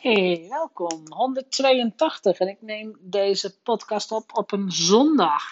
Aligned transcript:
Hey, 0.00 0.46
welkom. 0.48 1.02
182 1.08 2.38
en 2.38 2.48
ik 2.48 2.62
neem 2.62 2.96
deze 3.00 3.60
podcast 3.60 4.12
op 4.12 4.30
op 4.36 4.52
een 4.52 4.70
zondag. 4.70 5.42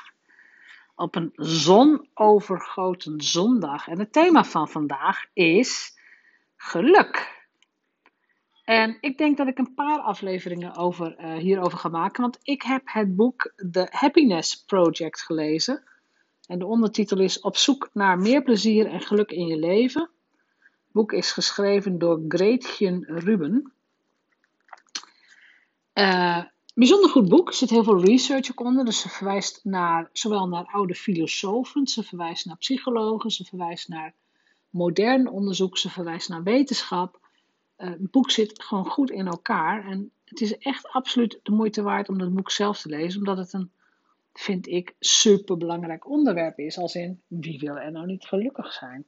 Op 0.94 1.14
een 1.14 1.32
zonovergoten 1.34 3.20
zondag. 3.20 3.88
En 3.88 3.98
het 3.98 4.12
thema 4.12 4.44
van 4.44 4.68
vandaag 4.68 5.24
is 5.32 5.98
geluk. 6.56 7.46
En 8.64 8.96
ik 9.00 9.18
denk 9.18 9.36
dat 9.36 9.46
ik 9.46 9.58
een 9.58 9.74
paar 9.74 9.98
afleveringen 9.98 10.76
over, 10.76 11.18
uh, 11.20 11.34
hierover 11.34 11.78
ga 11.78 11.88
maken, 11.88 12.22
want 12.22 12.38
ik 12.42 12.62
heb 12.62 12.82
het 12.84 13.16
boek 13.16 13.52
The 13.70 13.86
Happiness 13.90 14.64
Project 14.64 15.22
gelezen. 15.22 15.82
En 16.46 16.58
de 16.58 16.66
ondertitel 16.66 17.18
is 17.18 17.40
Op 17.40 17.56
zoek 17.56 17.90
naar 17.92 18.18
meer 18.18 18.42
plezier 18.42 18.86
en 18.86 19.00
geluk 19.00 19.30
in 19.30 19.46
je 19.46 19.58
leven. 19.58 20.10
Het 20.60 20.92
boek 20.92 21.12
is 21.12 21.32
geschreven 21.32 21.98
door 21.98 22.24
Gretchen 22.28 23.04
Ruben. 23.04 23.72
Uh, 25.98 26.44
bijzonder 26.74 27.10
goed 27.10 27.28
boek. 27.28 27.48
Er 27.48 27.54
zit 27.54 27.70
heel 27.70 27.84
veel 27.84 28.04
research 28.04 28.50
ook 28.50 28.60
onder. 28.60 28.84
Dus 28.84 29.00
ze 29.00 29.08
verwijst 29.08 29.60
naar, 29.64 30.08
zowel 30.12 30.48
naar 30.48 30.66
oude 30.72 30.94
filosofen, 30.94 31.86
ze 31.86 32.02
verwijst 32.02 32.46
naar 32.46 32.56
psychologen, 32.56 33.30
ze 33.30 33.44
verwijst 33.44 33.88
naar 33.88 34.14
modern 34.70 35.28
onderzoek, 35.28 35.78
ze 35.78 35.90
verwijst 35.90 36.28
naar 36.28 36.42
wetenschap. 36.42 37.20
Uh, 37.78 37.90
het 37.90 38.10
boek 38.10 38.30
zit 38.30 38.62
gewoon 38.62 38.86
goed 38.86 39.10
in 39.10 39.26
elkaar. 39.26 39.86
En 39.86 40.10
het 40.24 40.40
is 40.40 40.58
echt 40.58 40.88
absoluut 40.88 41.40
de 41.42 41.52
moeite 41.52 41.82
waard 41.82 42.08
om 42.08 42.18
dat 42.18 42.34
boek 42.34 42.50
zelf 42.50 42.80
te 42.80 42.88
lezen, 42.88 43.18
omdat 43.18 43.38
het 43.38 43.52
een, 43.52 43.70
vind 44.32 44.68
ik, 44.68 44.94
super 44.98 45.56
belangrijk 45.56 46.08
onderwerp 46.08 46.58
is. 46.58 46.78
Als 46.78 46.94
in, 46.94 47.20
wie 47.26 47.58
wil 47.58 47.78
er 47.78 47.92
nou 47.92 48.06
niet 48.06 48.24
gelukkig 48.24 48.72
zijn? 48.72 49.06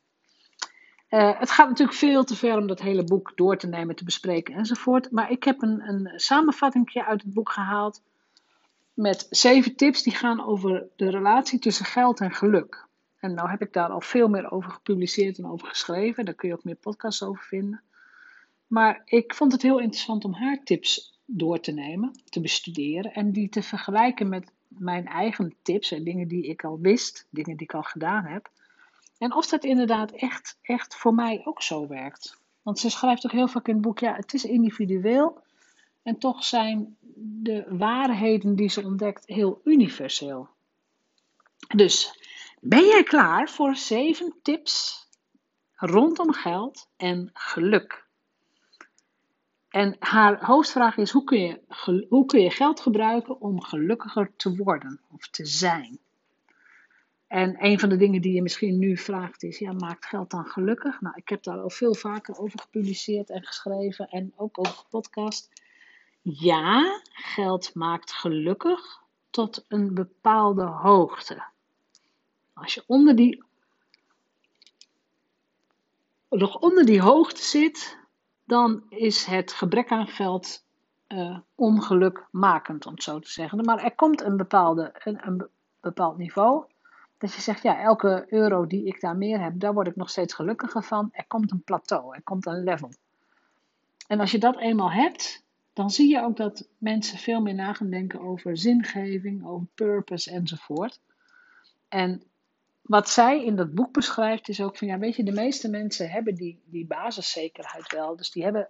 Uh, 1.11 1.39
het 1.39 1.51
gaat 1.51 1.69
natuurlijk 1.69 1.99
veel 1.99 2.25
te 2.25 2.37
ver 2.37 2.59
om 2.59 2.67
dat 2.67 2.81
hele 2.81 3.05
boek 3.05 3.33
door 3.35 3.57
te 3.57 3.67
nemen, 3.67 3.97
te 3.97 4.05
bespreken 4.05 4.55
enzovoort. 4.55 5.11
Maar 5.11 5.31
ik 5.31 5.45
heb 5.45 5.63
een, 5.63 5.89
een 5.89 6.13
samenvatting 6.17 7.03
uit 7.07 7.23
het 7.23 7.35
boek 7.35 7.51
gehaald 7.51 8.03
met 8.95 9.27
zeven 9.31 9.77
tips 9.77 10.03
die 10.03 10.15
gaan 10.15 10.45
over 10.45 10.87
de 10.97 11.11
relatie 11.11 11.59
tussen 11.59 11.85
geld 11.85 12.21
en 12.21 12.33
geluk. 12.33 12.89
En 13.19 13.35
nou 13.35 13.51
heb 13.51 13.63
ik 13.63 13.73
daar 13.73 13.89
al 13.89 14.01
veel 14.01 14.29
meer 14.29 14.51
over 14.51 14.71
gepubliceerd 14.71 15.39
en 15.39 15.47
over 15.47 15.69
geschreven. 15.69 16.25
Daar 16.25 16.35
kun 16.35 16.49
je 16.49 16.55
ook 16.55 16.65
meer 16.65 16.75
podcasts 16.75 17.23
over 17.23 17.43
vinden. 17.43 17.83
Maar 18.67 19.03
ik 19.05 19.35
vond 19.35 19.53
het 19.53 19.63
heel 19.63 19.79
interessant 19.79 20.25
om 20.25 20.33
haar 20.33 20.63
tips 20.65 21.19
door 21.25 21.61
te 21.61 21.73
nemen, 21.73 22.13
te 22.25 22.41
bestuderen 22.41 23.13
en 23.13 23.33
die 23.33 23.49
te 23.49 23.63
vergelijken 23.63 24.29
met 24.29 24.53
mijn 24.69 25.07
eigen 25.07 25.55
tips 25.63 25.93
en 25.93 26.05
dingen 26.05 26.29
die 26.29 26.47
ik 26.47 26.65
al 26.65 26.79
wist, 26.81 27.27
dingen 27.31 27.57
die 27.57 27.67
ik 27.67 27.75
al 27.75 27.83
gedaan 27.83 28.25
heb. 28.25 28.51
En 29.21 29.35
of 29.35 29.47
dat 29.47 29.65
inderdaad 29.65 30.11
echt, 30.11 30.59
echt 30.63 30.97
voor 30.97 31.15
mij 31.15 31.41
ook 31.45 31.63
zo 31.63 31.87
werkt. 31.87 32.39
Want 32.63 32.79
ze 32.79 32.91
schrijft 32.91 33.25
ook 33.25 33.33
heel 33.33 33.49
vaak 33.49 33.69
in 33.69 33.75
het 33.75 33.83
boek, 33.83 33.99
ja, 33.99 34.15
het 34.15 34.35
is 34.35 34.45
individueel. 34.45 35.43
En 36.03 36.19
toch 36.19 36.45
zijn 36.45 36.97
de 37.15 37.65
waarheden 37.69 38.57
die 38.57 38.69
ze 38.69 38.85
ontdekt 38.85 39.27
heel 39.27 39.61
universeel. 39.65 40.49
Dus, 41.75 42.21
ben 42.61 42.87
jij 42.87 43.03
klaar 43.03 43.49
voor 43.49 43.77
zeven 43.77 44.35
tips 44.43 45.07
rondom 45.73 46.33
geld 46.33 46.89
en 46.97 47.31
geluk? 47.33 48.07
En 49.69 49.97
haar 49.99 50.45
hoofdvraag 50.45 50.97
is: 50.97 51.11
hoe 51.11 51.25
kun, 51.25 51.41
je, 51.41 52.07
hoe 52.09 52.27
kun 52.27 52.41
je 52.41 52.51
geld 52.51 52.81
gebruiken 52.81 53.41
om 53.41 53.63
gelukkiger 53.63 54.37
te 54.37 54.57
worden 54.57 55.01
of 55.11 55.29
te 55.29 55.47
zijn? 55.47 55.99
En 57.31 57.65
een 57.65 57.79
van 57.79 57.89
de 57.89 57.97
dingen 57.97 58.23
die 58.23 58.33
je 58.33 58.43
misschien 58.43 58.79
nu 58.79 58.97
vraagt 58.97 59.43
is, 59.43 59.59
ja, 59.59 59.73
maakt 59.73 60.07
geld 60.07 60.31
dan 60.31 60.45
gelukkig? 60.45 61.01
Nou, 61.01 61.17
ik 61.17 61.29
heb 61.29 61.43
daar 61.43 61.59
al 61.59 61.71
veel 61.71 61.95
vaker 61.95 62.39
over 62.39 62.61
gepubliceerd 62.61 63.31
en 63.31 63.45
geschreven 63.45 64.09
en 64.09 64.33
ook 64.37 64.59
over 64.59 64.73
gepodcast. 64.73 65.49
Ja, 66.21 67.01
geld 67.13 67.75
maakt 67.75 68.13
gelukkig 68.13 69.03
tot 69.31 69.65
een 69.69 69.95
bepaalde 69.95 70.63
hoogte. 70.63 71.43
Als 72.53 72.75
je 72.75 72.85
onder 72.87 73.17
die, 73.17 73.43
nog 76.29 76.59
onder 76.59 76.87
die 76.87 77.03
hoogte 77.03 77.43
zit, 77.43 77.99
dan 78.45 78.83
is 78.89 79.25
het 79.25 79.53
gebrek 79.53 79.91
aan 79.91 80.07
geld 80.07 80.65
uh, 81.09 81.39
ongelukmakend, 81.55 82.87
om 82.87 82.93
het 82.93 83.03
zo 83.03 83.19
te 83.19 83.31
zeggen. 83.31 83.65
Maar 83.65 83.85
er 83.85 83.95
komt 83.95 84.21
een, 84.21 84.37
bepaalde, 84.37 84.95
een, 85.05 85.27
een 85.27 85.49
bepaald 85.81 86.17
niveau 86.17 86.65
dat 87.21 87.35
je 87.35 87.41
zegt, 87.41 87.63
ja, 87.63 87.81
elke 87.81 88.27
euro 88.29 88.67
die 88.67 88.87
ik 88.87 89.01
daar 89.01 89.17
meer 89.17 89.41
heb, 89.41 89.53
daar 89.57 89.75
word 89.75 89.87
ik 89.87 89.97
nog 89.97 90.11
steeds 90.11 90.35
gelukkiger 90.35 90.83
van. 90.83 91.09
Er 91.13 91.27
komt 91.27 91.51
een 91.51 91.63
plateau, 91.63 92.15
er 92.15 92.23
komt 92.23 92.47
een 92.47 92.65
level. 92.65 92.91
En 94.07 94.21
als 94.21 94.31
je 94.31 94.39
dat 94.39 94.59
eenmaal 94.59 94.91
hebt, 94.91 95.45
dan 95.73 95.91
zie 95.91 96.09
je 96.09 96.23
ook 96.23 96.37
dat 96.37 96.69
mensen 96.79 97.19
veel 97.19 97.41
meer 97.41 97.55
na 97.55 97.73
gaan 97.73 97.91
denken 97.91 98.21
over 98.21 98.57
zingeving, 98.57 99.47
over 99.47 99.67
purpose 99.75 100.31
enzovoort. 100.31 101.01
En 101.89 102.23
wat 102.83 103.09
zij 103.09 103.45
in 103.45 103.57
dat 103.57 103.75
boek 103.75 103.93
beschrijft 103.93 104.49
is 104.49 104.61
ook 104.61 104.77
van, 104.77 104.89
ja, 104.89 104.99
weet 104.99 105.17
je, 105.17 105.25
de 105.25 105.33
meeste 105.33 105.69
mensen 105.69 106.11
hebben 106.11 106.35
die, 106.35 106.61
die 106.65 106.87
basiszekerheid 106.87 107.93
wel. 107.93 108.17
Dus 108.17 108.31
die 108.31 108.43
hebben 108.43 108.69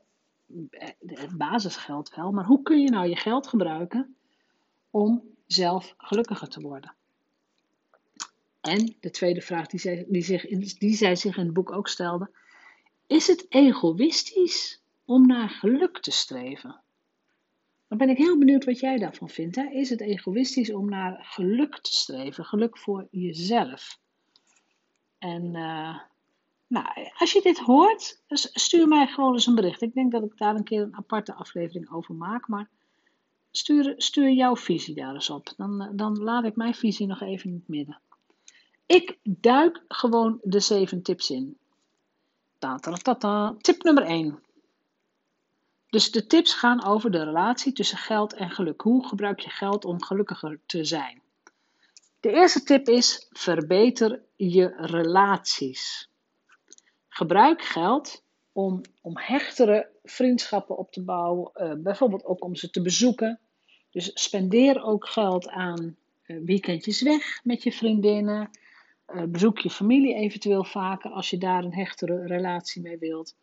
het 0.98 1.36
basisgeld 1.36 2.14
wel. 2.14 2.32
Maar 2.32 2.44
hoe 2.44 2.62
kun 2.62 2.80
je 2.80 2.90
nou 2.90 3.08
je 3.08 3.16
geld 3.16 3.46
gebruiken 3.46 4.16
om 4.90 5.22
zelf 5.46 5.94
gelukkiger 5.96 6.48
te 6.48 6.60
worden? 6.60 6.94
En 8.60 8.96
de 9.00 9.10
tweede 9.10 9.40
vraag 9.40 9.66
die 9.66 9.80
zij, 9.80 10.06
zich, 10.10 10.46
die 10.78 10.96
zij 10.96 11.16
zich 11.16 11.36
in 11.36 11.44
het 11.44 11.54
boek 11.54 11.72
ook 11.72 11.88
stelde: 11.88 12.30
Is 13.06 13.26
het 13.26 13.46
egoïstisch 13.48 14.82
om 15.04 15.26
naar 15.26 15.48
geluk 15.48 16.00
te 16.00 16.10
streven? 16.10 16.80
Dan 17.88 17.98
ben 17.98 18.08
ik 18.08 18.16
heel 18.16 18.38
benieuwd 18.38 18.64
wat 18.64 18.80
jij 18.80 18.98
daarvan 18.98 19.28
vindt. 19.28 19.56
Hè? 19.56 19.70
Is 19.70 19.90
het 19.90 20.00
egoïstisch 20.00 20.72
om 20.72 20.88
naar 20.88 21.24
geluk 21.24 21.78
te 21.78 21.92
streven? 21.92 22.44
Geluk 22.44 22.78
voor 22.78 23.08
jezelf. 23.10 23.98
En 25.18 25.44
uh, 25.44 26.00
nou, 26.66 26.86
als 27.18 27.32
je 27.32 27.40
dit 27.42 27.58
hoort, 27.58 28.22
stuur 28.28 28.88
mij 28.88 29.06
gewoon 29.06 29.32
eens 29.32 29.46
een 29.46 29.54
bericht. 29.54 29.82
Ik 29.82 29.94
denk 29.94 30.12
dat 30.12 30.22
ik 30.22 30.36
daar 30.36 30.54
een 30.54 30.64
keer 30.64 30.82
een 30.82 30.96
aparte 30.96 31.34
aflevering 31.34 31.92
over 31.92 32.14
maak. 32.14 32.48
Maar 32.48 32.68
stuur, 33.50 33.94
stuur 33.96 34.30
jouw 34.30 34.56
visie 34.56 34.94
daar 34.94 35.14
eens 35.14 35.30
op. 35.30 35.52
Dan, 35.56 35.92
dan 35.96 36.18
laat 36.18 36.44
ik 36.44 36.56
mijn 36.56 36.74
visie 36.74 37.06
nog 37.06 37.20
even 37.20 37.50
in 37.50 37.56
het 37.56 37.68
midden. 37.68 38.00
Ik 38.90 39.18
duik 39.22 39.84
gewoon 39.88 40.38
de 40.42 40.60
zeven 40.60 41.02
tips 41.02 41.30
in. 41.30 41.58
Ta 42.58 42.78
Tip 43.60 43.82
nummer 43.82 44.02
1. 44.02 44.42
Dus 45.88 46.10
de 46.10 46.26
tips 46.26 46.54
gaan 46.54 46.84
over 46.84 47.10
de 47.10 47.24
relatie 47.24 47.72
tussen 47.72 47.98
geld 47.98 48.32
en 48.34 48.50
geluk. 48.50 48.80
Hoe 48.80 49.06
gebruik 49.06 49.40
je 49.40 49.50
geld 49.50 49.84
om 49.84 50.02
gelukkiger 50.02 50.60
te 50.66 50.84
zijn? 50.84 51.22
De 52.20 52.32
eerste 52.32 52.62
tip 52.62 52.88
is: 52.88 53.26
verbeter 53.30 54.22
je 54.36 54.74
relaties. 54.76 56.10
Gebruik 57.08 57.62
geld 57.62 58.22
om, 58.52 58.80
om 59.00 59.18
hechtere 59.18 59.88
vriendschappen 60.02 60.78
op 60.78 60.92
te 60.92 61.02
bouwen, 61.02 61.50
uh, 61.54 61.72
bijvoorbeeld 61.76 62.24
ook 62.24 62.44
om 62.44 62.54
ze 62.54 62.70
te 62.70 62.82
bezoeken. 62.82 63.40
Dus 63.90 64.10
spendeer 64.14 64.82
ook 64.82 65.08
geld 65.08 65.48
aan 65.48 65.96
uh, 66.26 66.44
weekendjes 66.44 67.02
weg 67.02 67.40
met 67.44 67.62
je 67.62 67.72
vriendinnen. 67.72 68.50
Uh, 69.14 69.22
bezoek 69.24 69.58
je 69.58 69.70
familie 69.70 70.14
eventueel 70.14 70.64
vaker 70.64 71.10
als 71.10 71.30
je 71.30 71.38
daar 71.38 71.64
een 71.64 71.74
hechtere 71.74 72.26
relatie 72.26 72.82
mee 72.82 72.98
wilt. 72.98 73.34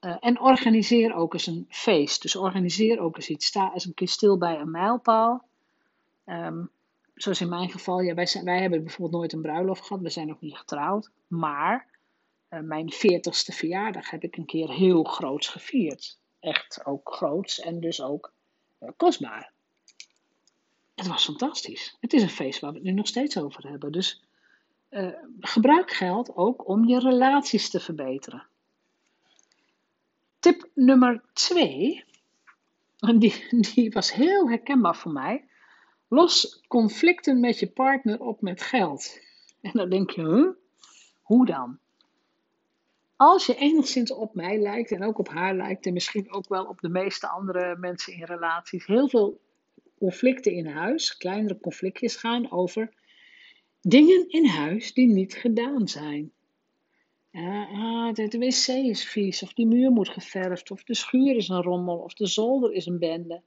Uh, 0.00 0.16
en 0.20 0.40
organiseer 0.40 1.14
ook 1.14 1.32
eens 1.32 1.46
een 1.46 1.66
feest. 1.68 2.22
Dus 2.22 2.36
organiseer 2.36 3.00
ook 3.00 3.16
eens 3.16 3.28
iets. 3.28 3.46
Sta 3.46 3.72
eens 3.72 3.84
een 3.84 3.94
keer 3.94 4.08
stil 4.08 4.38
bij 4.38 4.58
een 4.58 4.70
mijlpaal. 4.70 5.48
Um, 6.26 6.70
zoals 7.14 7.40
in 7.40 7.48
mijn 7.48 7.70
geval, 7.70 8.00
ja, 8.00 8.14
wij, 8.14 8.26
zijn, 8.26 8.44
wij 8.44 8.60
hebben 8.60 8.82
bijvoorbeeld 8.82 9.12
nooit 9.16 9.32
een 9.32 9.42
bruiloft 9.42 9.86
gehad. 9.86 10.02
We 10.02 10.10
zijn 10.10 10.26
nog 10.26 10.40
niet 10.40 10.56
getrouwd. 10.56 11.10
Maar 11.26 11.86
uh, 12.50 12.60
mijn 12.60 12.92
40ste 12.92 13.54
verjaardag 13.54 14.10
heb 14.10 14.22
ik 14.22 14.36
een 14.36 14.46
keer 14.46 14.70
heel 14.70 15.04
groots 15.04 15.48
gevierd. 15.48 16.18
Echt 16.40 16.80
ook 16.84 17.14
groots 17.14 17.60
en 17.60 17.80
dus 17.80 18.02
ook 18.02 18.32
kostbaar. 18.96 19.52
Het 20.94 21.06
was 21.06 21.24
fantastisch. 21.24 21.96
Het 22.00 22.12
is 22.12 22.22
een 22.22 22.28
feest 22.28 22.60
waar 22.60 22.70
we 22.70 22.76
het 22.76 22.86
nu 22.86 22.92
nog 22.92 23.06
steeds 23.06 23.38
over 23.38 23.68
hebben. 23.68 23.92
Dus 23.92 24.22
uh, 24.90 25.12
gebruik 25.40 25.90
geld 25.90 26.36
ook 26.36 26.68
om 26.68 26.84
je 26.84 26.98
relaties 26.98 27.70
te 27.70 27.80
verbeteren. 27.80 28.46
Tip 30.38 30.68
nummer 30.74 31.22
twee, 31.32 32.04
die, 33.18 33.46
die 33.74 33.90
was 33.90 34.12
heel 34.12 34.48
herkenbaar 34.48 34.96
voor 34.96 35.12
mij. 35.12 35.44
Los 36.08 36.62
conflicten 36.68 37.40
met 37.40 37.58
je 37.58 37.70
partner 37.70 38.20
op 38.20 38.40
met 38.40 38.62
geld. 38.62 39.20
En 39.60 39.70
dan 39.72 39.90
denk 39.90 40.10
je, 40.10 40.22
huh? 40.22 40.48
hoe 41.22 41.46
dan? 41.46 41.78
Als 43.16 43.46
je 43.46 43.54
enigszins 43.54 44.12
op 44.12 44.34
mij 44.34 44.58
lijkt 44.58 44.90
en 44.90 45.04
ook 45.04 45.18
op 45.18 45.28
haar 45.28 45.54
lijkt 45.54 45.86
en 45.86 45.92
misschien 45.92 46.32
ook 46.32 46.48
wel 46.48 46.64
op 46.64 46.80
de 46.80 46.88
meeste 46.88 47.28
andere 47.28 47.76
mensen 47.76 48.12
in 48.12 48.24
relaties, 48.24 48.86
heel 48.86 49.08
veel 49.08 49.40
conflicten 49.98 50.52
in 50.52 50.66
huis, 50.66 51.16
kleinere 51.16 51.60
conflictjes 51.60 52.16
gaan 52.16 52.50
over 52.50 52.92
Dingen 53.88 54.28
in 54.28 54.46
huis 54.46 54.92
die 54.92 55.06
niet 55.06 55.34
gedaan 55.34 55.88
zijn. 55.88 56.32
ah, 57.32 58.12
de, 58.12 58.28
wc 58.38 58.66
is 58.66 59.04
vies, 59.04 59.42
of 59.42 59.52
die 59.52 59.66
muur 59.66 59.90
moet 59.90 60.08
geverfd, 60.08 60.70
of 60.70 60.84
de 60.84 60.94
schuur 60.94 61.36
is 61.36 61.48
een 61.48 61.62
rommel, 61.62 61.98
of 61.98 62.14
de 62.14 62.26
zolder 62.26 62.72
is 62.72 62.86
een 62.86 62.98
bende. 62.98 63.42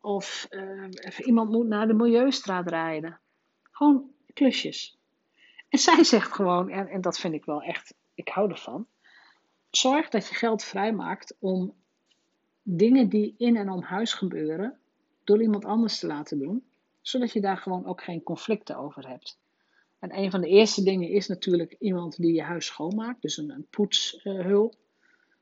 Of 0.00 0.46
uh, 0.50 0.88
iemand 1.18 1.50
moet 1.50 1.66
naar 1.66 1.86
de 1.86 1.94
milieustraat 1.94 2.68
rijden. 2.68 3.20
Gewoon 3.62 4.10
klusjes. 4.32 4.98
En 5.68 5.78
zij 5.78 6.04
zegt 6.04 6.32
gewoon, 6.32 6.70
en, 6.70 6.88
en 6.88 7.00
dat 7.00 7.18
vind 7.18 7.34
ik 7.34 7.44
wel 7.44 7.62
echt, 7.62 7.94
ik 8.14 8.28
hou 8.28 8.50
ervan. 8.50 8.86
Zorg 9.70 10.08
dat 10.08 10.28
je 10.28 10.34
geld 10.34 10.64
vrijmaakt 10.64 11.36
om 11.38 11.74
dingen 12.62 13.08
die 13.08 13.34
in 13.38 13.56
en 13.56 13.70
om 13.70 13.82
huis 13.82 14.12
gebeuren, 14.12 14.78
door 15.24 15.42
iemand 15.42 15.64
anders 15.64 15.98
te 15.98 16.06
laten 16.06 16.38
doen, 16.38 16.64
zodat 17.00 17.32
je 17.32 17.40
daar 17.40 17.58
gewoon 17.58 17.86
ook 17.86 18.02
geen 18.02 18.22
conflicten 18.22 18.76
over 18.76 19.08
hebt. 19.08 19.40
En 20.02 20.18
een 20.18 20.30
van 20.30 20.40
de 20.40 20.48
eerste 20.48 20.82
dingen 20.82 21.08
is 21.08 21.28
natuurlijk 21.28 21.76
iemand 21.78 22.16
die 22.16 22.34
je 22.34 22.42
huis 22.42 22.66
schoonmaakt, 22.66 23.22
dus 23.22 23.36
een, 23.36 23.50
een 23.50 23.66
poetshulp. 23.70 24.74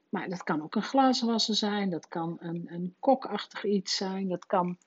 maar 0.08 0.28
dat 0.28 0.42
kan 0.42 0.62
ook 0.62 0.74
een 0.74 0.82
glazenwasser 0.82 1.54
zijn, 1.54 1.90
dat 1.90 2.08
kan 2.08 2.36
een, 2.40 2.66
een 2.66 2.94
kokachtig 2.98 3.64
iets 3.64 3.96
zijn, 3.96 4.28
dat 4.28 4.46
kan 4.46 4.78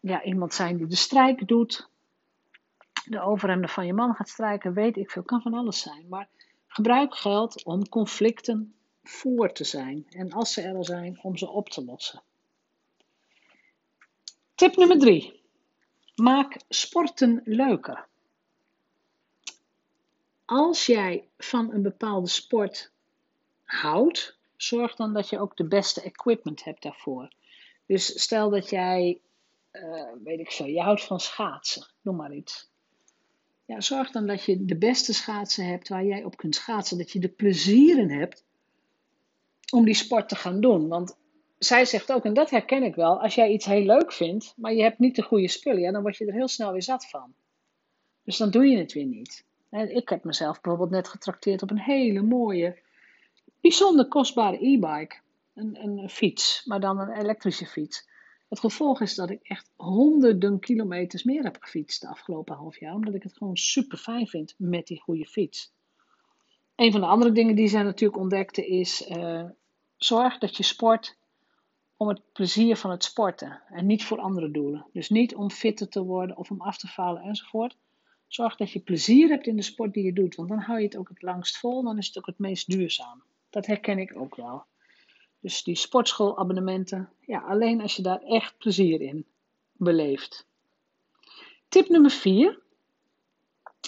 ja, 0.00 0.22
iemand 0.22 0.54
zijn 0.54 0.76
die 0.76 0.86
de 0.86 0.96
strijk 0.96 1.48
doet, 1.48 1.88
de 3.04 3.20
overhemden 3.20 3.70
van 3.70 3.86
je 3.86 3.92
man 3.92 4.14
gaat 4.14 4.28
strijken, 4.28 4.74
weet 4.74 4.96
ik 4.96 5.10
veel, 5.10 5.22
kan 5.22 5.42
van 5.42 5.54
alles 5.54 5.80
zijn. 5.80 6.08
Maar 6.08 6.28
gebruik 6.66 7.14
geld 7.14 7.64
om 7.64 7.88
conflicten 7.88 8.74
voor 9.02 9.52
te 9.52 9.64
zijn 9.64 10.06
en 10.08 10.32
als 10.32 10.52
ze 10.52 10.62
er 10.62 10.74
al 10.74 10.84
zijn, 10.84 11.18
om 11.22 11.36
ze 11.36 11.48
op 11.48 11.68
te 11.68 11.84
lossen. 11.84 12.22
Tip 14.54 14.76
nummer 14.76 14.98
3. 14.98 15.42
Maak 16.14 16.60
sporten 16.68 17.42
leuker. 17.44 18.06
Als 20.54 20.86
jij 20.86 21.28
van 21.38 21.72
een 21.72 21.82
bepaalde 21.82 22.28
sport 22.28 22.92
houdt, 23.62 24.38
zorg 24.56 24.94
dan 24.94 25.12
dat 25.12 25.28
je 25.28 25.38
ook 25.38 25.56
de 25.56 25.66
beste 25.66 26.02
equipment 26.02 26.64
hebt 26.64 26.82
daarvoor. 26.82 27.32
Dus 27.86 28.22
stel 28.22 28.50
dat 28.50 28.70
jij, 28.70 29.20
uh, 29.72 30.02
weet 30.24 30.38
ik 30.38 30.50
zo, 30.50 30.66
je 30.66 30.80
houdt 30.80 31.04
van 31.04 31.20
schaatsen, 31.20 31.86
noem 32.00 32.16
maar 32.16 32.34
iets. 32.34 32.70
Ja, 33.64 33.80
zorg 33.80 34.10
dan 34.10 34.26
dat 34.26 34.44
je 34.44 34.64
de 34.64 34.76
beste 34.76 35.14
schaatsen 35.14 35.66
hebt 35.66 35.88
waar 35.88 36.04
jij 36.04 36.24
op 36.24 36.36
kunt 36.36 36.54
schaatsen. 36.54 36.98
Dat 36.98 37.10
je 37.10 37.20
er 37.20 37.28
plezier 37.28 37.98
in 37.98 38.10
hebt 38.10 38.44
om 39.72 39.84
die 39.84 39.94
sport 39.94 40.28
te 40.28 40.36
gaan 40.36 40.60
doen. 40.60 40.88
Want 40.88 41.16
zij 41.58 41.84
zegt 41.84 42.12
ook, 42.12 42.24
en 42.24 42.34
dat 42.34 42.50
herken 42.50 42.82
ik 42.82 42.94
wel, 42.94 43.22
als 43.22 43.34
jij 43.34 43.50
iets 43.50 43.66
heel 43.66 43.84
leuk 43.84 44.12
vindt, 44.12 44.54
maar 44.56 44.74
je 44.74 44.82
hebt 44.82 44.98
niet 44.98 45.16
de 45.16 45.22
goede 45.22 45.48
spullen, 45.48 45.92
dan 45.92 46.02
word 46.02 46.16
je 46.16 46.26
er 46.26 46.32
heel 46.32 46.48
snel 46.48 46.72
weer 46.72 46.82
zat 46.82 47.06
van. 47.06 47.34
Dus 48.24 48.36
dan 48.36 48.50
doe 48.50 48.66
je 48.66 48.78
het 48.78 48.92
weer 48.92 49.06
niet. 49.06 49.44
Ik 49.74 50.08
heb 50.08 50.24
mezelf 50.24 50.60
bijvoorbeeld 50.60 50.90
net 50.90 51.08
getrakteerd 51.08 51.62
op 51.62 51.70
een 51.70 51.80
hele 51.80 52.22
mooie, 52.22 52.78
bijzonder 53.60 54.08
kostbare 54.08 54.66
e-bike. 54.66 55.16
Een, 55.54 55.82
een 55.82 56.08
fiets, 56.08 56.64
maar 56.64 56.80
dan 56.80 56.98
een 56.98 57.12
elektrische 57.12 57.66
fiets. 57.66 58.08
Het 58.48 58.60
gevolg 58.60 59.00
is 59.00 59.14
dat 59.14 59.30
ik 59.30 59.40
echt 59.42 59.70
honderden 59.76 60.60
kilometers 60.60 61.24
meer 61.24 61.42
heb 61.42 61.56
gefietst 61.60 62.00
de 62.00 62.08
afgelopen 62.08 62.56
half 62.56 62.80
jaar, 62.80 62.94
omdat 62.94 63.14
ik 63.14 63.22
het 63.22 63.36
gewoon 63.36 63.56
super 63.56 63.98
fijn 63.98 64.26
vind 64.26 64.54
met 64.58 64.86
die 64.86 65.00
goede 65.00 65.26
fiets. 65.26 65.72
Een 66.76 66.92
van 66.92 67.00
de 67.00 67.06
andere 67.06 67.32
dingen 67.32 67.56
die 67.56 67.68
zij 67.68 67.82
natuurlijk 67.82 68.20
ontdekte 68.20 68.66
is: 68.66 69.08
uh, 69.08 69.44
zorg 69.96 70.38
dat 70.38 70.56
je 70.56 70.62
sport 70.62 71.16
om 71.96 72.08
het 72.08 72.20
plezier 72.32 72.76
van 72.76 72.90
het 72.90 73.04
sporten 73.04 73.62
en 73.68 73.86
niet 73.86 74.04
voor 74.04 74.18
andere 74.18 74.50
doelen. 74.50 74.86
Dus 74.92 75.08
niet 75.08 75.34
om 75.34 75.50
fitter 75.50 75.88
te 75.88 76.02
worden 76.02 76.36
of 76.36 76.50
om 76.50 76.60
af 76.60 76.78
te 76.78 76.88
vallen 76.88 77.22
enzovoort. 77.22 77.76
Zorg 78.26 78.56
dat 78.56 78.70
je 78.70 78.80
plezier 78.80 79.28
hebt 79.28 79.46
in 79.46 79.56
de 79.56 79.62
sport 79.62 79.92
die 79.92 80.04
je 80.04 80.12
doet, 80.12 80.34
want 80.34 80.48
dan 80.48 80.58
hou 80.58 80.78
je 80.78 80.84
het 80.84 80.96
ook 80.96 81.08
het 81.08 81.22
langst 81.22 81.58
vol, 81.58 81.82
dan 81.82 81.98
is 81.98 82.06
het 82.06 82.18
ook 82.18 82.26
het 82.26 82.38
meest 82.38 82.70
duurzaam. 82.70 83.22
Dat 83.50 83.66
herken 83.66 83.98
ik 83.98 84.16
ook 84.16 84.36
wel. 84.36 84.64
Dus 85.40 85.62
die 85.62 85.76
sportschoolabonnementen, 85.76 87.12
ja, 87.20 87.40
alleen 87.40 87.80
als 87.80 87.96
je 87.96 88.02
daar 88.02 88.22
echt 88.22 88.58
plezier 88.58 89.00
in 89.00 89.26
beleeft. 89.72 90.46
Tip 91.68 91.88
nummer 91.88 92.10
4. 92.10 92.62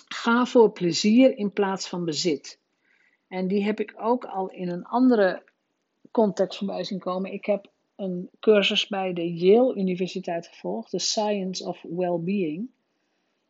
Ga 0.09 0.47
voor 0.47 0.73
plezier 0.73 1.37
in 1.37 1.53
plaats 1.53 1.89
van 1.89 2.05
bezit. 2.05 2.61
En 3.29 3.49
die 3.49 3.65
heb 3.65 3.81
ik 3.81 3.95
ook 3.97 4.25
al 4.25 4.51
in 4.51 4.69
een 4.69 4.85
andere 4.85 5.43
context 6.11 6.59
voorbij 6.59 6.85
zien 6.85 6.99
komen. 6.99 7.33
Ik 7.33 7.45
heb 7.45 7.71
een 7.97 8.31
cursus 8.41 8.87
bij 8.87 9.13
de 9.13 9.35
Yale 9.35 9.75
Universiteit 9.75 10.47
gevolgd, 10.47 10.91
The 10.91 10.99
Science 10.99 11.65
of 11.65 11.83
Wellbeing. 11.83 12.69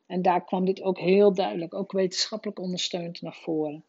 En 0.06 0.22
daar 0.22 0.44
kwam 0.44 0.64
dit 0.64 0.82
ook 0.82 0.98
heel 0.98 1.34
duidelijk, 1.34 1.74
ook 1.74 1.92
wetenschappelijk 1.92 2.58
ondersteund 2.58 3.20
naar 3.20 3.34
voren. 3.34 3.84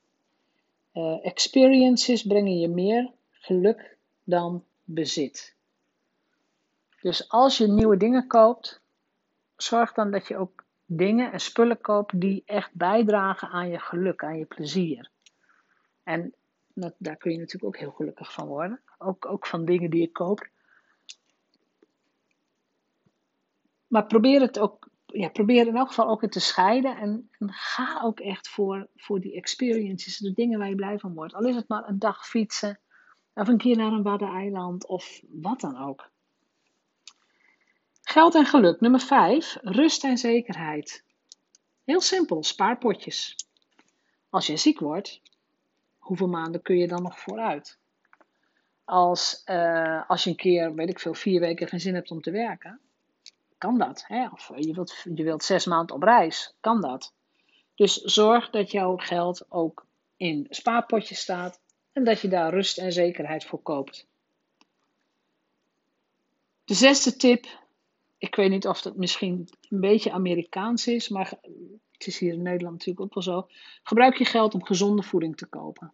Uh, 0.93 1.25
experiences 1.25 2.23
brengen 2.23 2.59
je 2.59 2.67
meer 2.67 3.11
geluk 3.29 3.97
dan 4.23 4.63
bezit. 4.83 5.55
Dus 7.01 7.29
als 7.29 7.57
je 7.57 7.67
nieuwe 7.67 7.97
dingen 7.97 8.27
koopt, 8.27 8.81
zorg 9.55 9.93
dan 9.93 10.11
dat 10.11 10.27
je 10.27 10.37
ook 10.37 10.65
dingen 10.85 11.31
en 11.31 11.39
spullen 11.39 11.81
koopt 11.81 12.19
die 12.19 12.43
echt 12.45 12.73
bijdragen 12.73 13.49
aan 13.49 13.69
je 13.69 13.79
geluk, 13.79 14.23
aan 14.23 14.37
je 14.37 14.45
plezier. 14.45 15.09
En 16.03 16.33
dat, 16.73 16.93
daar 16.97 17.17
kun 17.17 17.31
je 17.31 17.37
natuurlijk 17.37 17.65
ook 17.65 17.81
heel 17.81 17.91
gelukkig 17.91 18.33
van 18.33 18.47
worden. 18.47 18.81
Ook, 18.97 19.25
ook 19.25 19.47
van 19.47 19.65
dingen 19.65 19.89
die 19.89 20.01
je 20.01 20.11
koopt. 20.11 20.49
Maar 23.87 24.05
probeer 24.05 24.41
het 24.41 24.59
ook, 24.59 24.87
ja, 25.13 25.29
probeer 25.29 25.67
in 25.67 25.75
elk 25.75 25.87
geval 25.87 26.09
ook 26.09 26.21
het 26.21 26.31
te 26.31 26.39
scheiden. 26.39 26.97
En, 26.97 27.29
ga 27.39 28.01
ook 28.03 28.19
echt 28.19 28.49
voor, 28.49 28.87
voor 28.95 29.19
die 29.19 29.35
experiences, 29.35 30.17
de 30.17 30.33
dingen 30.33 30.59
waar 30.59 30.69
je 30.69 30.75
blij 30.75 30.99
van 30.99 31.13
wordt. 31.13 31.33
Al 31.33 31.45
is 31.45 31.55
het 31.55 31.67
maar 31.67 31.87
een 31.87 31.99
dag 31.99 32.27
fietsen, 32.27 32.79
of 33.33 33.47
een 33.47 33.57
keer 33.57 33.77
naar 33.77 33.91
een 33.91 34.03
waddeneiland, 34.03 34.87
of 34.87 35.21
wat 35.27 35.59
dan 35.59 35.77
ook. 35.77 36.09
Geld 38.01 38.35
en 38.35 38.45
geluk. 38.45 38.79
Nummer 38.79 38.99
5. 38.99 39.57
Rust 39.61 40.03
en 40.03 40.17
zekerheid. 40.17 41.03
Heel 41.83 42.01
simpel, 42.01 42.43
spaarpotjes. 42.43 43.35
Als 44.29 44.47
je 44.47 44.57
ziek 44.57 44.79
wordt, 44.79 45.21
hoeveel 45.97 46.27
maanden 46.27 46.61
kun 46.61 46.77
je 46.77 46.87
dan 46.87 47.01
nog 47.01 47.19
vooruit? 47.19 47.79
Als, 48.83 49.41
uh, 49.45 50.09
als 50.09 50.23
je 50.23 50.29
een 50.29 50.35
keer, 50.35 50.73
weet 50.73 50.89
ik 50.89 50.99
veel, 50.99 51.13
vier 51.13 51.39
weken 51.39 51.67
geen 51.67 51.79
zin 51.79 51.93
hebt 51.93 52.11
om 52.11 52.21
te 52.21 52.31
werken, 52.31 52.79
kan 53.57 53.77
dat. 53.77 54.03
Hè? 54.07 54.27
Of 54.29 54.51
je 54.55 54.73
wilt, 54.73 54.95
je 55.15 55.23
wilt 55.23 55.43
zes 55.43 55.65
maanden 55.65 55.95
op 55.95 56.03
reis, 56.03 56.55
kan 56.59 56.81
dat. 56.81 57.13
Dus 57.75 57.95
zorg 57.95 58.49
dat 58.49 58.71
jouw 58.71 58.97
geld 58.97 59.45
ook 59.49 59.85
in 60.15 60.47
spaarpotjes 60.49 61.19
staat 61.19 61.59
en 61.91 62.03
dat 62.03 62.21
je 62.21 62.27
daar 62.27 62.53
rust 62.53 62.77
en 62.77 62.91
zekerheid 62.91 63.45
voor 63.45 63.61
koopt. 63.61 64.07
De 66.63 66.73
zesde 66.73 67.15
tip, 67.15 67.45
ik 68.17 68.35
weet 68.35 68.49
niet 68.49 68.67
of 68.67 68.81
dat 68.81 68.95
misschien 68.95 69.49
een 69.69 69.79
beetje 69.79 70.11
Amerikaans 70.11 70.87
is, 70.87 71.09
maar 71.09 71.33
het 71.91 72.07
is 72.07 72.19
hier 72.19 72.33
in 72.33 72.41
Nederland 72.41 72.73
natuurlijk 72.73 73.05
ook 73.05 73.13
wel 73.13 73.23
zo. 73.23 73.47
Gebruik 73.83 74.17
je 74.17 74.25
geld 74.25 74.53
om 74.53 74.65
gezonde 74.65 75.03
voeding 75.03 75.37
te 75.37 75.45
kopen. 75.45 75.93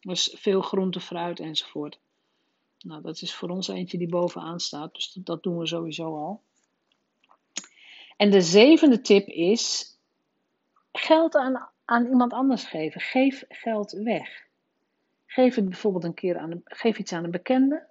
Dus 0.00 0.34
veel 0.38 0.60
groente, 0.60 1.00
fruit 1.00 1.40
enzovoort. 1.40 1.98
Nou, 2.78 3.02
dat 3.02 3.22
is 3.22 3.34
voor 3.34 3.48
ons 3.48 3.68
eentje 3.68 3.98
die 3.98 4.08
bovenaan 4.08 4.60
staat, 4.60 4.94
dus 4.94 5.12
dat 5.12 5.42
doen 5.42 5.58
we 5.58 5.66
sowieso 5.66 6.16
al. 6.16 6.42
En 8.16 8.30
de 8.30 8.40
zevende 8.40 9.00
tip 9.00 9.26
is 9.26 9.96
geld 10.92 11.36
aan, 11.36 11.68
aan 11.84 12.06
iemand 12.06 12.32
anders 12.32 12.64
geven. 12.64 13.00
Geef 13.00 13.44
geld 13.48 13.92
weg. 13.92 14.46
Geef 15.26 15.54
het 15.54 15.64
bijvoorbeeld 15.64 16.04
een 16.04 16.14
keer 16.14 16.38
aan 16.38 16.50
een, 16.50 16.62
geef 16.64 16.98
iets 16.98 17.12
aan 17.12 17.24
een 17.24 17.30
bekende 17.30 17.86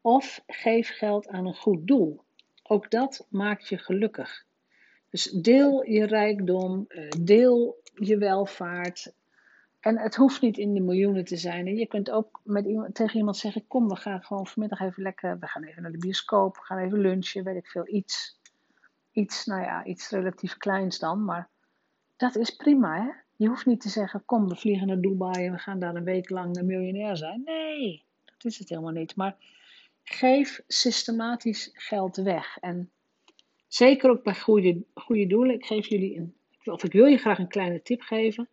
of 0.00 0.42
geef 0.46 0.88
geld 0.88 1.28
aan 1.28 1.46
een 1.46 1.56
goed 1.56 1.86
doel. 1.86 2.20
Ook 2.62 2.90
dat 2.90 3.26
maakt 3.30 3.68
je 3.68 3.78
gelukkig. 3.78 4.44
Dus 5.10 5.30
deel 5.30 5.84
je 5.84 6.06
rijkdom, 6.06 6.84
eh, 6.88 7.08
deel 7.20 7.82
je 7.94 8.18
welvaart. 8.18 9.14
En 9.80 9.98
het 9.98 10.14
hoeft 10.14 10.40
niet 10.40 10.58
in 10.58 10.74
de 10.74 10.80
miljoenen 10.80 11.24
te 11.24 11.36
zijn. 11.36 11.76
Je 11.76 11.86
kunt 11.86 12.10
ook 12.10 12.40
met 12.44 12.64
iemand, 12.64 12.94
tegen 12.94 13.16
iemand 13.18 13.36
zeggen: 13.36 13.66
Kom, 13.66 13.88
we 13.88 13.96
gaan 13.96 14.22
gewoon 14.22 14.46
vanmiddag 14.46 14.80
even 14.80 15.02
lekker. 15.02 15.38
We 15.38 15.46
gaan 15.46 15.64
even 15.64 15.82
naar 15.82 15.92
de 15.92 15.98
bioscoop, 15.98 16.56
we 16.56 16.62
gaan 16.62 16.78
even 16.78 16.98
lunchen, 16.98 17.44
weet 17.44 17.56
ik 17.56 17.66
veel, 17.66 17.88
iets. 17.88 18.40
Iets, 19.12 19.46
nou 19.46 19.62
ja, 19.62 19.84
iets 19.84 20.08
relatief 20.08 20.56
kleins 20.56 20.98
dan. 20.98 21.24
Maar 21.24 21.48
dat 22.16 22.36
is 22.36 22.50
prima, 22.50 23.02
hè? 23.02 23.10
Je 23.36 23.48
hoeft 23.48 23.66
niet 23.66 23.80
te 23.80 23.88
zeggen: 23.88 24.24
Kom, 24.24 24.48
we 24.48 24.56
vliegen 24.56 24.86
naar 24.86 25.00
Dubai 25.00 25.46
en 25.46 25.52
we 25.52 25.58
gaan 25.58 25.78
daar 25.78 25.94
een 25.94 26.04
week 26.04 26.30
lang 26.30 26.56
een 26.56 26.66
miljonair 26.66 27.16
zijn. 27.16 27.42
Nee, 27.44 28.04
dat 28.24 28.44
is 28.44 28.58
het 28.58 28.68
helemaal 28.68 28.92
niet. 28.92 29.16
Maar 29.16 29.36
geef 30.02 30.62
systematisch 30.66 31.70
geld 31.72 32.16
weg. 32.16 32.58
En 32.60 32.90
Zeker 33.72 34.10
ook 34.10 34.22
bij 34.22 34.34
goede, 34.34 34.82
goede 34.94 35.26
doelen. 35.26 35.54
Ik 35.54 35.66
geef 35.66 35.86
jullie 35.86 36.16
een, 36.16 36.34
of 36.64 36.84
ik 36.84 36.92
wil 36.92 37.06
je 37.06 37.16
graag 37.16 37.38
een 37.38 37.48
kleine 37.48 37.82
tip 37.82 38.00
geven. 38.00 38.48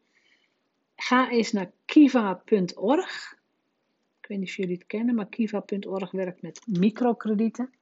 Ga 0.95 1.29
eens 1.29 1.51
naar 1.51 1.71
kiva.org. 1.85 3.37
Ik 4.21 4.27
weet 4.27 4.37
niet 4.37 4.47
of 4.47 4.55
jullie 4.55 4.73
het 4.73 4.85
kennen, 4.85 5.15
maar 5.15 5.27
kiva.org 5.27 6.11
werkt 6.11 6.41
met 6.41 6.61
microkredieten. 6.65 7.73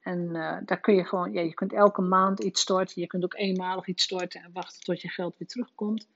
En 0.00 0.18
uh, 0.18 0.58
daar 0.64 0.80
kun 0.80 0.94
je 0.94 1.04
gewoon, 1.04 1.32
ja, 1.32 1.40
je 1.40 1.54
kunt 1.54 1.72
elke 1.72 2.02
maand 2.02 2.40
iets 2.40 2.60
storten. 2.60 3.00
Je 3.00 3.06
kunt 3.06 3.24
ook 3.24 3.34
eenmalig 3.34 3.86
iets 3.86 4.02
storten 4.02 4.42
en 4.42 4.52
wachten 4.52 4.82
tot 4.82 5.00
je 5.00 5.08
geld 5.08 5.38
weer 5.38 5.48
terugkomt. 5.48 6.08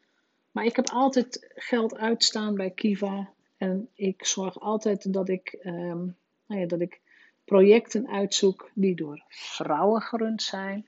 Maar 0.50 0.64
ik 0.64 0.76
heb 0.76 0.88
altijd 0.88 1.53
geld 1.55 1.97
uitstaan 1.97 2.55
bij 2.55 2.71
Kiva. 2.71 3.33
En 3.57 3.88
ik 3.95 4.25
zorg 4.26 4.61
altijd 4.61 5.12
dat 5.12 5.29
ik, 5.29 5.53
ehm, 5.53 6.05
nou 6.47 6.61
ja, 6.61 6.67
dat 6.67 6.81
ik 6.81 7.00
projecten 7.45 8.09
uitzoek 8.09 8.71
die 8.75 8.95
door 8.95 9.25
vrouwen 9.29 10.03
gerund 10.03 10.43
zijn. 10.43 10.87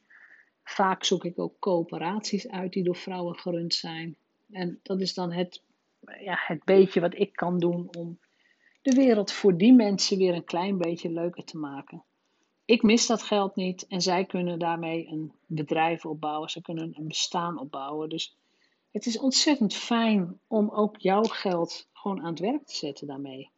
Vaak 0.62 1.05
zoek 1.05 1.25
ik 1.25 1.38
ook 1.38 1.59
coöperaties 1.59 2.49
uit 2.49 2.73
die 2.73 2.85
door 2.85 2.97
vrouwen 2.97 3.38
gerund 3.38 3.75
zijn. 3.75 4.17
En 4.50 4.81
dat 4.83 5.00
is 5.00 5.15
dan 5.15 5.33
het, 5.33 5.62
ja, 6.21 6.38
het 6.47 6.65
beetje 6.65 7.00
wat 7.00 7.19
ik 7.19 7.33
kan 7.33 7.59
doen 7.59 7.88
om 7.97 8.19
de 8.83 8.95
wereld 8.95 9.33
voor 9.33 9.57
die 9.57 9.73
mensen 9.73 10.19
weer 10.19 10.35
een 10.35 10.45
klein 10.45 10.79
beetje 10.79 11.11
leuker 11.11 11.45
te 11.45 11.59
maken. 11.59 12.05
Ik 12.66 12.82
mis 12.82 13.06
dat 13.06 13.23
geld 13.23 13.56
niet 13.56 13.87
en 13.87 14.00
zij 14.00 14.25
kunnen 14.25 14.58
daarmee 14.58 15.08
een 15.08 15.32
bedrijf 15.46 16.04
opbouwen. 16.04 16.50
Ze 16.50 16.62
kunnen 16.62 16.94
een 16.96 17.08
bestaan 17.08 17.58
opbouwen. 17.58 18.08
Dus 18.08 18.37
het 18.90 19.06
is 19.06 19.18
ontzettend 19.18 19.75
fijn 19.75 20.40
om 20.46 20.70
ook 20.70 20.96
jouw 20.99 21.23
geld 21.23 21.88
gewoon 21.92 22.20
aan 22.20 22.30
het 22.30 22.38
werk 22.38 22.66
te 22.66 22.76
zetten 22.76 23.06
daarmee. 23.06 23.50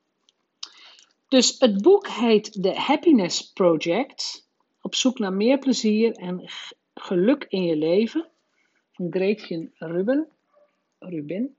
Dus 1.29 1.59
het 1.59 1.83
boek 1.83 2.09
heet 2.09 2.63
The 2.63 2.75
Happiness 2.75 3.53
Project. 3.53 4.49
Op 4.83 4.95
zoek 4.95 5.19
naar 5.19 5.33
meer 5.33 5.59
plezier 5.59 6.13
en 6.13 6.51
geluk 6.95 7.47
in 7.49 7.63
je 7.63 7.77
leven. 7.77 8.29
Van 8.93 9.07
Gretchen 9.11 9.73
Ruben. 9.75 10.29
Rubin. 10.99 11.57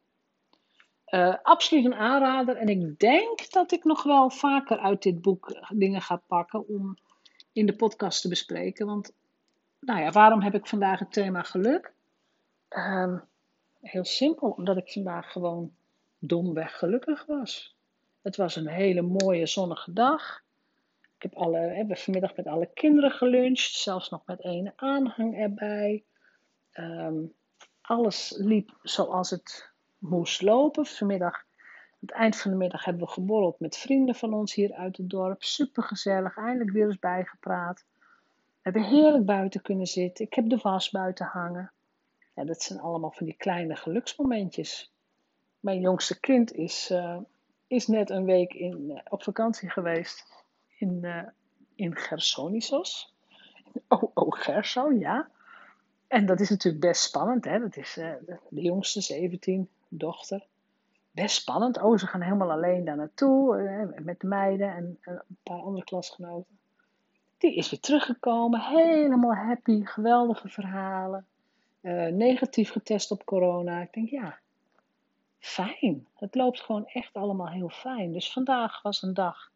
Uh, 1.07 1.35
absoluut 1.43 1.85
een 1.85 1.95
aanrader. 1.95 2.55
En 2.55 2.67
ik 2.67 2.99
denk 2.99 3.51
dat 3.51 3.71
ik 3.71 3.83
nog 3.83 4.03
wel 4.03 4.29
vaker 4.29 4.77
uit 4.77 5.03
dit 5.03 5.21
boek 5.21 5.67
dingen 5.69 6.01
ga 6.01 6.21
pakken 6.27 6.67
om 6.67 6.97
in 7.53 7.65
de 7.65 7.75
podcast 7.75 8.21
te 8.21 8.27
bespreken. 8.27 8.85
Want, 8.85 9.13
nou 9.79 9.99
ja, 9.99 10.11
waarom 10.11 10.41
heb 10.41 10.53
ik 10.53 10.67
vandaag 10.67 10.99
het 10.99 11.13
thema 11.13 11.43
geluk? 11.43 11.93
Uh, 12.69 13.19
heel 13.81 14.05
simpel, 14.05 14.49
omdat 14.49 14.77
ik 14.77 14.91
vandaag 14.91 15.31
gewoon 15.31 15.73
domweg 16.19 16.77
gelukkig 16.77 17.25
was. 17.25 17.75
Het 18.21 18.35
was 18.35 18.55
een 18.55 18.67
hele 18.67 19.01
mooie 19.01 19.45
zonnige 19.45 19.93
dag. 19.93 20.43
Ik 21.15 21.21
heb 21.21 21.35
alle, 21.35 21.57
hebben 21.57 21.97
vanmiddag 21.97 22.35
met 22.35 22.47
alle 22.47 22.69
kinderen 22.73 23.11
geluncht, 23.11 23.71
zelfs 23.71 24.09
nog 24.09 24.21
met 24.25 24.43
een 24.43 24.73
aanhang 24.75 25.37
erbij. 25.37 26.03
Um, 26.73 27.33
alles 27.81 28.33
liep 28.37 28.77
zoals 28.81 29.29
het 29.29 29.71
moest 29.97 30.41
lopen. 30.41 30.85
Vanmiddag, 30.85 31.45
aan 31.99 32.07
het 32.07 32.17
eind 32.17 32.37
van 32.37 32.51
de 32.51 32.57
middag, 32.57 32.85
hebben 32.85 33.03
we 33.03 33.11
geborreld 33.11 33.59
met 33.59 33.77
vrienden 33.77 34.15
van 34.15 34.33
ons 34.33 34.53
hier 34.53 34.73
uit 34.73 34.97
het 34.97 35.09
dorp. 35.09 35.43
Super 35.43 35.83
gezellig, 35.83 36.37
eindelijk 36.37 36.71
weer 36.71 36.85
eens 36.85 36.99
bijgepraat. 36.99 37.85
We 38.37 38.59
hebben 38.61 38.83
heerlijk 38.83 39.25
buiten 39.25 39.61
kunnen 39.61 39.87
zitten. 39.87 40.25
Ik 40.25 40.33
heb 40.33 40.49
de 40.49 40.59
was 40.61 40.89
buiten 40.89 41.25
hangen. 41.25 41.71
Ja, 42.35 42.43
dat 42.43 42.61
zijn 42.61 42.79
allemaal 42.79 43.11
van 43.11 43.25
die 43.25 43.35
kleine 43.35 43.75
geluksmomentjes. 43.75 44.93
Mijn 45.59 45.79
jongste 45.79 46.19
kind 46.19 46.53
is, 46.53 46.91
uh, 46.91 47.17
is 47.67 47.87
net 47.87 48.09
een 48.09 48.25
week 48.25 48.53
in, 48.53 48.89
uh, 48.89 48.99
op 49.09 49.23
vakantie 49.23 49.69
geweest 49.69 50.45
in, 50.77 50.99
uh, 51.01 51.23
in 51.75 51.95
Gersonisos. 51.95 53.13
Oh, 53.87 54.03
oh, 54.13 54.31
Gerso, 54.31 54.91
ja. 54.91 55.29
En 56.07 56.25
dat 56.25 56.39
is 56.39 56.49
natuurlijk 56.49 56.85
best 56.85 57.01
spannend, 57.01 57.45
hè. 57.45 57.59
Dat 57.59 57.77
is 57.77 57.93
de 58.49 58.61
jongste, 58.61 59.01
17, 59.01 59.69
dochter. 59.87 60.47
Best 61.11 61.35
spannend. 61.35 61.81
Oh, 61.81 61.97
ze 61.97 62.07
gaan 62.07 62.21
helemaal 62.21 62.51
alleen 62.51 62.85
daar 62.85 62.95
naartoe, 62.95 63.93
met 64.03 64.19
de 64.19 64.27
meiden 64.27 64.75
en 64.75 64.99
een 65.01 65.37
paar 65.43 65.61
andere 65.61 65.83
klasgenoten. 65.83 66.57
Die 67.37 67.55
is 67.55 67.69
weer 67.69 67.79
teruggekomen, 67.79 68.61
helemaal 68.61 69.35
happy, 69.35 69.85
geweldige 69.85 70.49
verhalen. 70.49 71.25
Uh, 71.81 72.07
negatief 72.07 72.71
getest 72.71 73.11
op 73.11 73.25
corona. 73.25 73.81
Ik 73.81 73.93
denk, 73.93 74.09
ja, 74.09 74.39
fijn. 75.39 76.07
Het 76.15 76.35
loopt 76.35 76.59
gewoon 76.59 76.87
echt 76.87 77.13
allemaal 77.13 77.49
heel 77.49 77.69
fijn. 77.69 78.13
Dus 78.13 78.31
vandaag 78.31 78.81
was 78.81 79.01
een 79.01 79.13
dag 79.13 79.51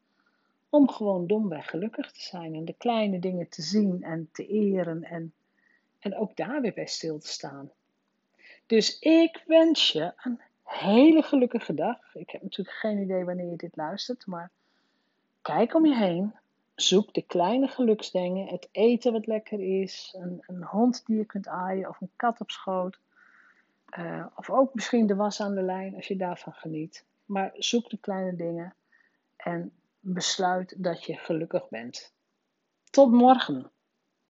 om 0.69 0.89
gewoon 0.89 1.27
domweg 1.27 1.69
gelukkig 1.69 2.11
te 2.11 2.21
zijn 2.21 2.55
en 2.55 2.65
de 2.65 2.75
kleine 2.77 3.19
dingen 3.19 3.49
te 3.49 3.61
zien 3.61 4.03
en 4.03 4.29
te 4.31 4.47
eren 4.47 5.03
en, 5.03 5.33
en 5.99 6.15
ook 6.17 6.35
daar 6.35 6.61
weer 6.61 6.73
bij 6.73 6.87
stil 6.87 7.19
te 7.19 7.27
staan. 7.27 7.71
Dus 8.65 8.99
ik 8.99 9.43
wens 9.47 9.91
je 9.91 10.13
een 10.17 10.39
hele 10.73 11.21
gelukkige 11.21 11.73
dag. 11.73 11.97
Ik 12.13 12.29
heb 12.29 12.41
natuurlijk 12.41 12.77
geen 12.77 13.01
idee 13.01 13.23
wanneer 13.23 13.49
je 13.49 13.55
dit 13.55 13.75
luistert, 13.75 14.25
maar 14.25 14.51
kijk 15.41 15.73
om 15.73 15.85
je 15.85 15.95
heen. 15.95 16.33
Zoek 16.75 17.13
de 17.13 17.21
kleine 17.21 17.67
geluksdingen, 17.67 18.47
het 18.47 18.69
eten 18.71 19.11
wat 19.11 19.27
lekker 19.27 19.81
is, 19.81 20.15
een, 20.17 20.43
een 20.47 20.63
hond 20.63 21.05
die 21.05 21.17
je 21.17 21.25
kunt 21.25 21.47
aaien 21.47 21.89
of 21.89 22.01
een 22.01 22.11
kat 22.15 22.41
op 22.41 22.51
schoot. 22.51 22.99
Uh, 23.99 24.25
of 24.35 24.49
ook 24.49 24.73
misschien 24.73 25.07
de 25.07 25.15
was 25.15 25.41
aan 25.41 25.55
de 25.55 25.61
lijn 25.61 25.95
als 25.95 26.07
je 26.07 26.15
daarvan 26.15 26.53
geniet. 26.53 27.05
Maar 27.25 27.51
zoek 27.53 27.89
de 27.89 27.97
kleine 27.97 28.35
dingen 28.35 28.73
en 29.35 29.71
besluit 29.99 30.83
dat 30.83 31.03
je 31.03 31.17
gelukkig 31.17 31.69
bent. 31.69 32.13
Tot 32.89 33.11
morgen. 33.11 33.71